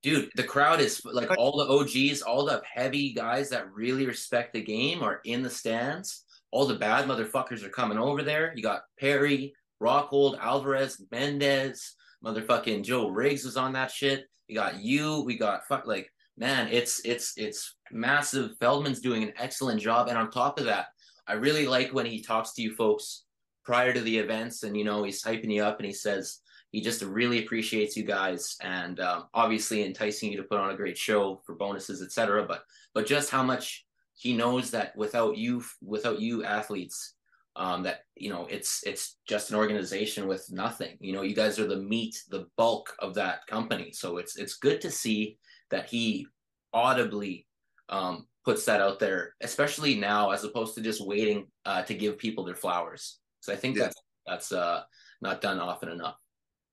[0.06, 4.52] dude, the crowd is like all the OGs, all the heavy guys that really respect
[4.52, 6.24] the game are in the stands.
[6.52, 8.52] All the bad motherfuckers are coming over there.
[8.54, 14.26] You got Perry, Rockhold, Alvarez, Mendez, motherfucking Joe Riggs was on that shit.
[14.46, 15.22] You got you.
[15.22, 16.68] We got fuck like man.
[16.70, 18.52] It's it's it's massive.
[18.60, 20.86] Feldman's doing an excellent job, and on top of that,
[21.26, 23.24] I really like when he talks to you folks
[23.64, 26.38] prior to the events, and you know he's hyping you up, and he says
[26.76, 30.76] he just really appreciates you guys and um, obviously enticing you to put on a
[30.76, 35.64] great show for bonuses etc but but just how much he knows that without you
[35.80, 37.14] without you athletes
[37.56, 40.98] um, that you know it's it's just an organization with nothing.
[41.00, 43.92] You know you guys are the meat the bulk of that company.
[43.92, 45.38] So it's it's good to see
[45.70, 46.26] that he
[46.74, 47.46] audibly
[47.88, 52.18] um, puts that out there especially now as opposed to just waiting uh, to give
[52.18, 53.18] people their flowers.
[53.40, 53.84] So i think yeah.
[53.84, 54.82] that's that's uh,
[55.22, 56.16] not done often enough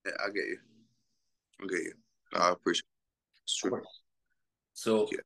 [0.05, 0.57] yeah, I get you.
[1.61, 1.93] I get you.
[2.35, 3.41] I appreciate it.
[3.43, 3.81] It's true.
[4.73, 5.19] So, yeah.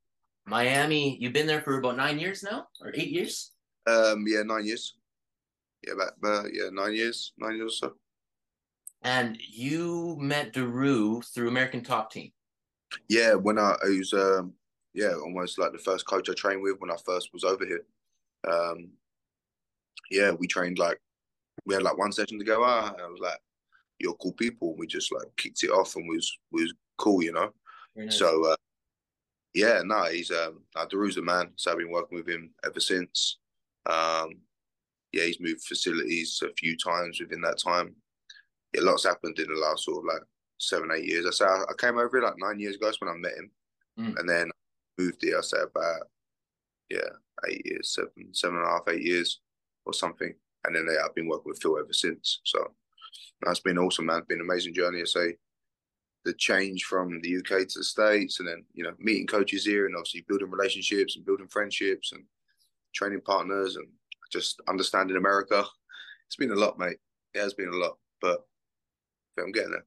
[0.46, 3.52] Miami, you've been there for about nine years now, or eight years?
[3.86, 4.96] Um, yeah, nine years.
[5.86, 7.94] Yeah, about, about yeah, nine years, nine years or so.
[9.04, 12.32] And you met Daru through American Top Team.
[13.10, 14.54] Yeah, when I, I was um,
[14.94, 17.86] yeah, almost like the first coach I trained with when I first was over here.
[18.50, 18.90] Um,
[20.10, 21.00] yeah, we trained like
[21.66, 23.00] we had like one session to go out.
[23.00, 23.38] I was like,
[24.00, 24.76] you're cool people.
[24.78, 27.52] We just like kicked it off and was was cool, you know.
[27.96, 28.18] Nice.
[28.18, 28.56] So uh,
[29.54, 31.52] yeah, no, he's um Daru's a man.
[31.56, 33.38] So I've been working with him ever since.
[33.86, 34.36] Um,
[35.14, 37.96] yeah, he's moved facilities a few times within that time.
[38.74, 40.24] Yeah, lots happened in the last sort of like
[40.60, 41.26] seven, eight years.
[41.26, 42.86] I say I, I came over here like nine years ago.
[42.86, 43.52] That's when I met him,
[44.00, 44.20] mm.
[44.20, 44.52] and then
[44.98, 45.38] moved here.
[45.38, 46.08] I say about
[46.90, 47.10] yeah,
[47.50, 49.40] eight years, seven, seven and a half, eight years
[49.86, 50.34] or something.
[50.66, 52.42] And then yeah, I've been working with Phil ever since.
[52.44, 52.74] So
[53.42, 54.20] that's been awesome, man.
[54.20, 55.02] It's been an amazing journey.
[55.02, 55.36] I say
[56.26, 59.86] the change from the UK to the States and then, you know, meeting coaches here
[59.86, 62.24] and obviously building relationships and building friendships and
[62.94, 63.88] training partners and
[64.32, 65.64] just understanding America.
[66.28, 66.98] It's been a lot, mate.
[67.34, 68.46] It has been a lot, but
[69.40, 69.86] I'm getting there.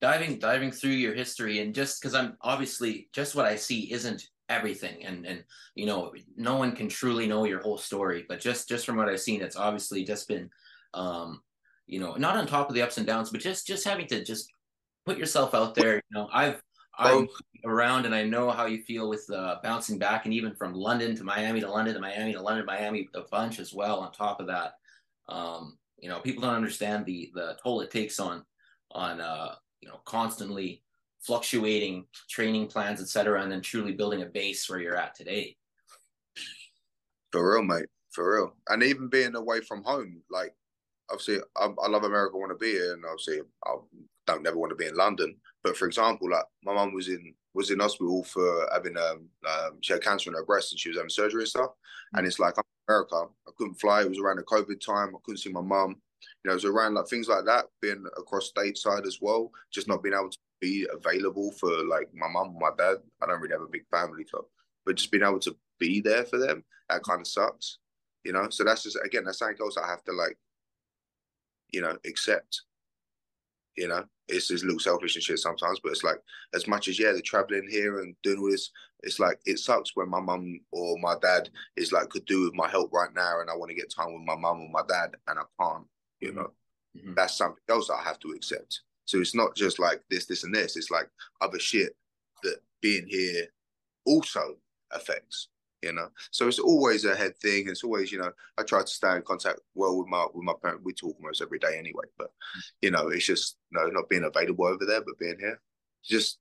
[0.00, 4.26] Diving diving through your history and just because I'm obviously just what I see isn't
[4.50, 5.44] everything and and
[5.76, 9.08] you know no one can truly know your whole story but just just from what
[9.08, 10.50] i've seen it's obviously just been
[10.92, 11.40] um
[11.90, 14.24] you know, not on top of the ups and downs, but just just having to
[14.24, 14.52] just
[15.04, 15.96] put yourself out there.
[15.96, 16.62] You know, I've
[16.96, 17.26] I'm
[17.64, 21.16] around and I know how you feel with uh, bouncing back, and even from London
[21.16, 23.98] to Miami to London to Miami to London, Miami a bunch as well.
[23.98, 24.74] On top of that,
[25.28, 28.44] um, you know, people don't understand the the toll it takes on
[28.92, 30.84] on uh, you know constantly
[31.20, 35.56] fluctuating training plans, etc., and then truly building a base where you're at today.
[37.32, 37.86] For real, mate.
[38.12, 40.52] For real, and even being away from home, like
[41.10, 43.76] obviously I, I love America, want to be here, and obviously I
[44.26, 45.36] don't never want to be in London.
[45.62, 49.78] But for example, like my mum was in was in hospital for having um, um
[49.80, 51.70] she had cancer in her breast and she was having surgery and stuff.
[51.70, 52.18] Mm-hmm.
[52.18, 53.24] And it's like I'm in America.
[53.46, 54.02] I couldn't fly.
[54.02, 55.14] It was around the COVID time.
[55.14, 55.96] I couldn't see my mum.
[56.44, 59.88] You know, it was around like things like that, being across stateside as well, just
[59.88, 62.98] not being able to be available for like my mum, my dad.
[63.22, 64.46] I don't really have a big family, so
[64.84, 67.78] but just being able to be there for them, that kind of sucks.
[68.24, 70.36] You know, so that's just again that's something else I have to like,
[71.72, 72.62] you know, accept.
[73.76, 76.20] You know, it's just a little selfish and shit sometimes, but it's like
[76.54, 78.70] as much as yeah, they're traveling here and doing all this,
[79.02, 82.54] it's like it sucks when my mum or my dad is like could do with
[82.54, 84.82] my help right now, and I want to get time with my mum or my
[84.88, 85.86] dad, and I can't.
[86.20, 86.52] You know,
[86.96, 87.14] mm-hmm.
[87.14, 88.82] that's something else that I have to accept.
[89.06, 90.76] So it's not just like this, this, and this.
[90.76, 91.08] It's like
[91.40, 91.96] other shit
[92.42, 93.46] that being here
[94.04, 94.56] also
[94.92, 95.48] affects
[95.82, 96.08] you know.
[96.30, 97.68] So it's always a head thing.
[97.68, 100.54] It's always, you know, I try to stay in contact well with my with my
[100.62, 100.84] parents.
[100.84, 102.32] We talk almost every day anyway, but
[102.82, 105.60] you know, it's just you no know, not being available over there, but being here.
[106.04, 106.38] Just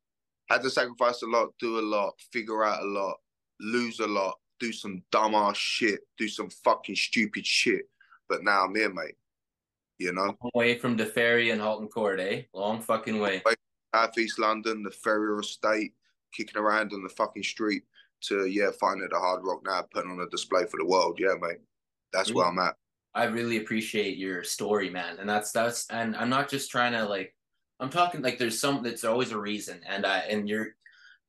[0.49, 3.17] had to sacrifice a lot, do a lot, figure out a lot,
[3.59, 7.83] lose a lot, do some dumb ass shit, do some fucking stupid shit.
[8.27, 9.15] But now I'm here, mate.
[9.97, 12.43] You know, away from the ferry and Halton Court, eh?
[12.53, 13.41] Long fucking way.
[13.93, 15.93] South East London, the Ferrier Estate,
[16.31, 17.83] kicking around on the fucking street
[18.21, 21.17] to yeah, finding the hard rock now, putting on a display for the world.
[21.19, 21.59] Yeah, mate.
[22.11, 22.75] That's where I'm at.
[23.13, 25.17] I really appreciate your story, man.
[25.19, 27.35] And that's that's and I'm not just trying to like
[27.79, 29.81] I'm talking like there's some that's always a reason.
[29.87, 30.67] And I and you're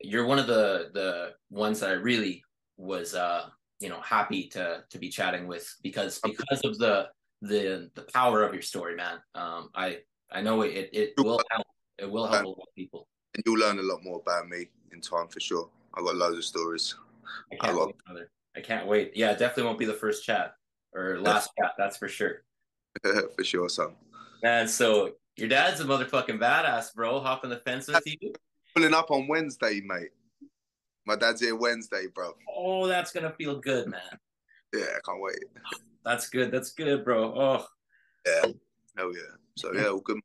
[0.01, 2.43] you're one of the the ones that I really
[2.77, 3.47] was uh
[3.81, 7.09] you know happy to to be chatting with because because of the
[7.43, 9.19] the the power of your story, man.
[9.35, 9.99] Um I
[10.31, 11.67] I know it it will help
[11.99, 13.09] it will help a lot of people.
[13.35, 15.71] And you'll learn a lot more about me in time for sure.
[15.95, 16.95] I got loads of stories.
[17.53, 17.87] I can't I got...
[17.87, 18.31] wait, brother.
[18.57, 19.13] I can't wait.
[19.15, 20.55] Yeah, definitely won't be the first chat
[20.95, 21.73] or last chat.
[21.79, 22.43] That's for sure.
[23.03, 23.95] for sure, son.
[24.43, 27.21] Man, so your dad's a motherfucking badass, bro.
[27.21, 28.33] Hopping the fence with you.
[28.75, 30.11] Pulling up on Wednesday, mate.
[31.07, 32.33] My dad's here Wednesday, bro.
[32.55, 34.19] Oh, that's gonna feel good, man.
[34.75, 35.39] Yeah, I can't wait.
[36.05, 36.51] That's good.
[36.51, 37.35] That's good, bro.
[37.35, 37.67] Oh.
[38.27, 38.53] Yeah.
[38.97, 39.35] Hell yeah.
[39.57, 40.21] So yeah, all good.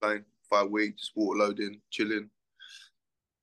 [0.00, 2.30] Playing five weeks, water loading, chilling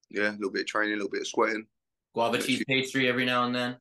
[0.09, 1.65] yeah, a little bit of training, a little bit of sweating.
[2.13, 3.77] Guava cheese pastry every now and then.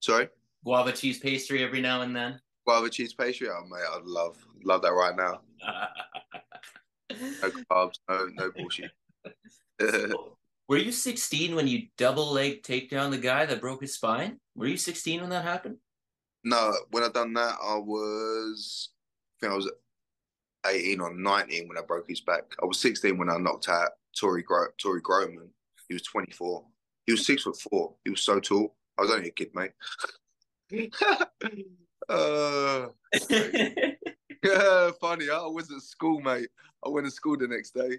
[0.00, 0.28] Sorry.
[0.64, 2.40] Guava cheese pastry every now and then.
[2.66, 5.40] Guava cheese pastry, oh mate, I'd love love that right now.
[7.42, 8.90] no carbs, no no bullshit.
[10.68, 14.38] Were you 16 when you double leg take down the guy that broke his spine?
[14.54, 15.78] Were you 16 when that happened?
[16.44, 18.90] No, when I done that, I was
[19.40, 19.70] I think I was
[20.66, 22.44] 18 or 19 when I broke his back.
[22.62, 25.48] I was 16 when I knocked out Tory Gro- Tory Groman.
[25.90, 26.64] He was 24.
[27.04, 27.94] He was six foot four.
[28.04, 28.76] He was so tall.
[28.96, 29.72] I was only a kid, mate.
[32.08, 32.86] uh,
[34.44, 35.28] yeah, funny.
[35.28, 36.48] I was at school, mate.
[36.86, 37.98] I went to school the next day.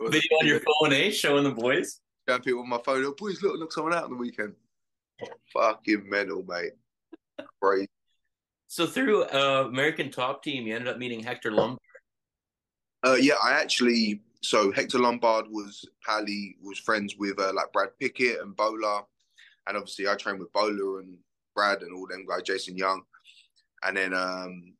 [0.00, 1.10] Video on your phone, eh?
[1.10, 2.02] Showing the boys.
[2.28, 3.02] Yeah, people on my phone.
[3.06, 4.52] Oh, boys, look, look someone out on the weekend.
[5.54, 6.72] Fucking mental, mate.
[7.62, 7.88] Crazy.
[8.66, 11.78] So through uh, American Top Team, you ended up meeting Hector Lombard.
[13.02, 17.90] Uh, yeah, I actually so Hector Lombard was Pally was friends with uh, like Brad
[17.98, 19.02] Pickett and Bola,
[19.66, 21.16] and obviously I trained with Bola and
[21.54, 23.02] Brad and all them guys, Jason Young,
[23.84, 24.74] and then um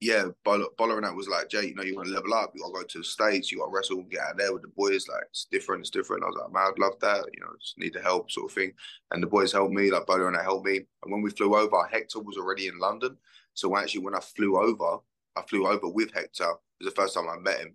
[0.00, 2.52] yeah, Bola, Bola and that was like Jay, you know, you want to level up,
[2.54, 4.62] you got to go to the states, you got to wrestle get out there with
[4.62, 5.08] the boys.
[5.08, 6.22] Like it's different, it's different.
[6.22, 8.54] I was like, man, I'd love that, you know, just need the help sort of
[8.54, 8.72] thing.
[9.10, 10.76] And the boys helped me, like Bola and that helped me.
[11.02, 13.16] And when we flew over, Hector was already in London,
[13.54, 15.02] so actually when I flew over,
[15.36, 17.74] I flew over with Hector it was the first time I met him,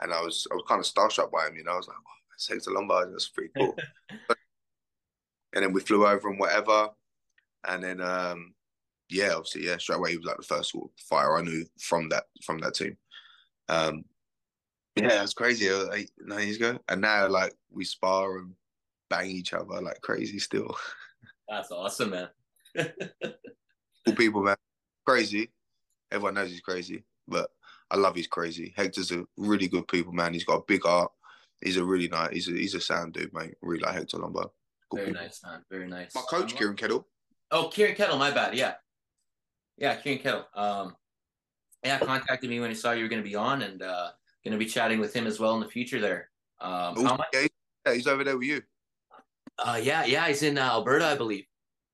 [0.00, 1.56] and I was I was kind of starstruck by him.
[1.56, 3.12] You know, I was like, "Wow, that's Hector Lombard.
[3.12, 3.76] That's pretty cool."
[5.54, 6.88] and then we flew over and whatever,
[7.66, 8.54] and then um,
[9.08, 10.74] yeah, obviously, yeah, straight away he was like the first
[11.08, 12.96] fighter I knew from that from that team.
[13.68, 14.04] Um,
[14.96, 15.68] yeah, it's crazy.
[15.68, 18.54] Eight nine years ago, and now like we spar and
[19.08, 20.76] bang each other like crazy still.
[21.48, 22.28] That's awesome, man.
[24.06, 24.56] cool people, man.
[25.04, 25.50] Crazy.
[26.12, 27.50] Everyone knows he's crazy, but
[27.90, 28.72] I love he's crazy.
[28.76, 30.32] Hector's a really good people, man.
[30.32, 31.10] He's got a big heart.
[31.60, 32.32] He's a really nice.
[32.32, 33.54] He's a he's a sound dude, mate.
[33.60, 34.48] Really like Hector Lombard.
[34.90, 35.22] Good Very people.
[35.22, 35.64] nice, man.
[35.70, 36.14] Very nice.
[36.14, 37.06] My coach, Kieran Kettle.
[37.50, 38.18] Oh, Kieran Kettle.
[38.18, 38.54] My bad.
[38.54, 38.74] Yeah,
[39.76, 40.46] yeah, Kieran Kettle.
[40.54, 40.96] Um,
[41.84, 44.10] yeah, contacted me when he saw you were going to be on, and uh,
[44.44, 46.00] going to be chatting with him as well in the future.
[46.00, 46.30] There.
[46.60, 47.20] Um, much?
[47.32, 48.62] Yeah, he's over there with you.
[49.58, 51.44] Uh, yeah, yeah, he's in uh, Alberta, I believe.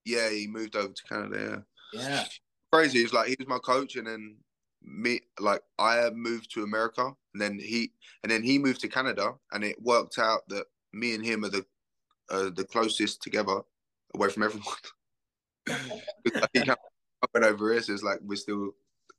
[0.04, 1.64] Yeah, he moved over to Canada.
[1.92, 2.00] Yeah.
[2.00, 2.24] Yeah.
[2.72, 3.00] Crazy.
[3.00, 4.36] It's like he was my coach, and then
[4.86, 9.34] me like I moved to America and then he and then he moved to Canada
[9.52, 11.66] and it worked out that me and him are the
[12.30, 13.60] uh, the closest together
[14.14, 14.74] away from everyone.
[16.52, 16.60] he
[17.34, 18.70] went over here, so it's like we're still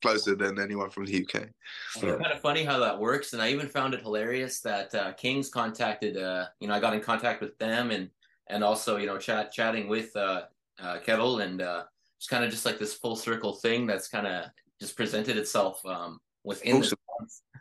[0.01, 1.47] closer than anyone from the UK.
[1.95, 5.13] It's kind of funny how that works, and I even found it hilarious that uh,
[5.13, 6.17] Kings contacted.
[6.17, 8.09] Uh, you know, I got in contact with them, and
[8.49, 10.43] and also you know chat chatting with uh,
[10.79, 11.83] uh, Kettle, and uh,
[12.17, 14.45] it's kind of just like this full circle thing that's kind of
[14.79, 16.77] just presented itself um, within.
[16.77, 16.97] Awesome.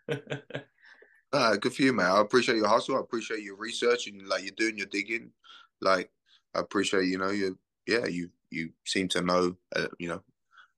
[1.33, 2.11] Uh, good for you, man.
[2.11, 2.97] I appreciate your hustle.
[2.97, 5.31] I appreciate your research and like you're doing your digging.
[5.81, 6.11] Like
[6.55, 10.23] I appreciate, you know, you yeah, you you seem to know, uh, you know,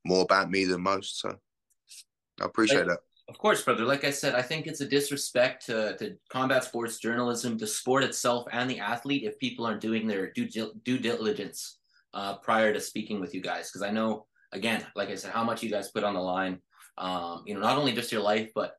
[0.04, 1.20] more about me than most.
[1.20, 1.38] So
[2.40, 2.98] I appreciate like, that.
[3.28, 3.84] Of course, brother.
[3.84, 8.02] Like I said, I think it's a disrespect to, to combat sports journalism, to sport
[8.02, 10.48] itself, and the athlete if people aren't doing their due
[10.82, 11.78] due diligence
[12.14, 13.70] uh, prior to speaking with you guys.
[13.70, 16.60] Because I know, again, like I said, how much you guys put on the line.
[16.96, 18.74] Um, you know, not only just your life, but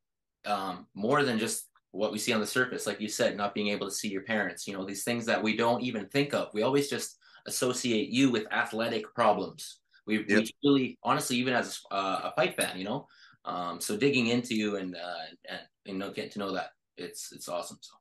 [0.46, 2.86] um, more than just what we see on the surface.
[2.86, 4.68] Like you said, not being able to see your parents.
[4.68, 6.54] You know, these things that we don't even think of.
[6.54, 9.80] We always just associate you with athletic problems.
[10.06, 10.28] We, yep.
[10.28, 13.08] we really, honestly, even as a, uh, a fight fan, you know.
[13.46, 17.32] Um, so digging into you and uh, and you know getting to know that it's
[17.32, 17.78] it's awesome.
[17.82, 17.94] So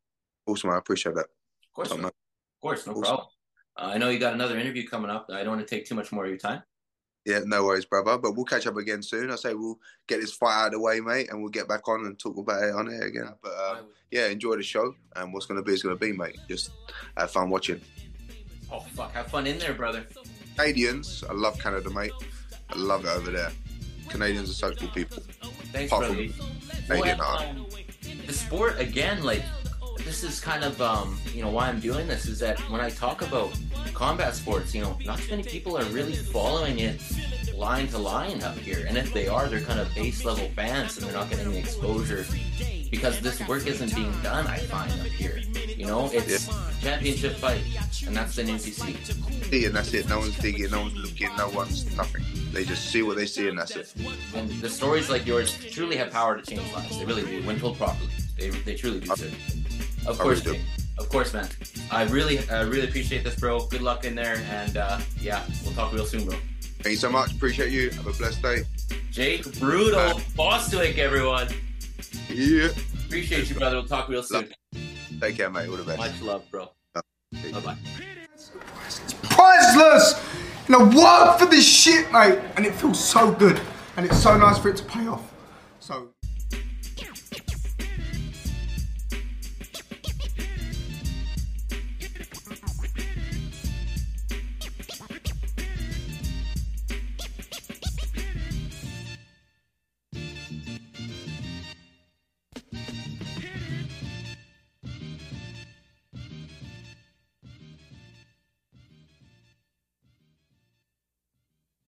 [0.47, 1.27] awesome, I appreciate that.
[1.27, 2.13] Of course, of
[2.61, 3.03] course, no awesome.
[3.03, 3.29] problem.
[3.79, 5.27] Uh, I know you got another interview coming up.
[5.33, 6.63] I don't want to take too much more of your time.
[7.29, 8.17] Yeah, no worries, brother.
[8.17, 9.31] But we'll catch up again soon.
[9.31, 11.87] I say we'll get this fight out of the way, mate, and we'll get back
[11.87, 13.35] on and talk about it on air again.
[13.43, 13.79] But um,
[14.11, 16.39] yeah, enjoy the show, and what's going to be is going to be, mate.
[16.49, 16.71] Just
[17.19, 17.83] have fun watching.
[18.73, 20.07] Oh fuck, have fun in there, brother.
[20.57, 22.13] Canadians, I love Canada, mate.
[22.71, 23.53] I love it over there.
[24.09, 25.19] Canadians are such cool people.
[25.71, 26.29] Thanks, Apart brother.
[26.87, 27.67] Canadian well, um,
[28.27, 29.45] the sport again, like
[30.09, 32.89] this is kind of um, you know why I'm doing this is that when I
[32.89, 33.53] talk about
[33.93, 36.99] combat sports, you know, not too many people are really following it
[37.55, 40.97] line to line up here, and if they are, they're kind of base level fans
[40.97, 42.25] and they're not getting the exposure
[42.91, 44.47] because this work isn't being done.
[44.47, 45.43] I find up here,
[45.77, 46.71] you know, it's yeah.
[46.81, 47.61] championship fight,
[48.07, 49.45] and that's the NCC.
[49.51, 50.09] See, and that's it.
[50.09, 52.25] No one's digging, no one's looking, no one's nothing.
[52.55, 53.93] They just see what they see, and that's it.
[54.35, 56.99] And the stories like yours truly have power to change lives.
[56.99, 58.09] They really do, when told properly.
[58.39, 59.13] They, they truly do.
[60.09, 60.47] Of course,
[60.99, 61.49] of course, man.
[61.91, 63.67] I really, I really appreciate this, bro.
[63.67, 66.37] Good luck in there, and uh, yeah, we'll talk real soon, bro.
[66.81, 67.33] Thank you so much.
[67.33, 67.91] Appreciate you.
[67.91, 68.63] Have a blessed day.
[69.11, 71.49] Jake Brutal, Bostwick, everyone.
[72.31, 72.69] Yeah.
[73.05, 73.77] Appreciate you, brother.
[73.77, 74.53] We'll talk real soon.
[75.21, 75.69] Take care, mate.
[75.69, 75.99] All the best.
[75.99, 76.71] Much love, bro.
[76.95, 77.77] bye bye.
[78.87, 80.25] It's priceless.
[80.69, 83.61] You know, work for this shit, mate, and it feels so good,
[83.97, 85.35] and it's so nice for it to pay off.
[85.81, 86.11] So.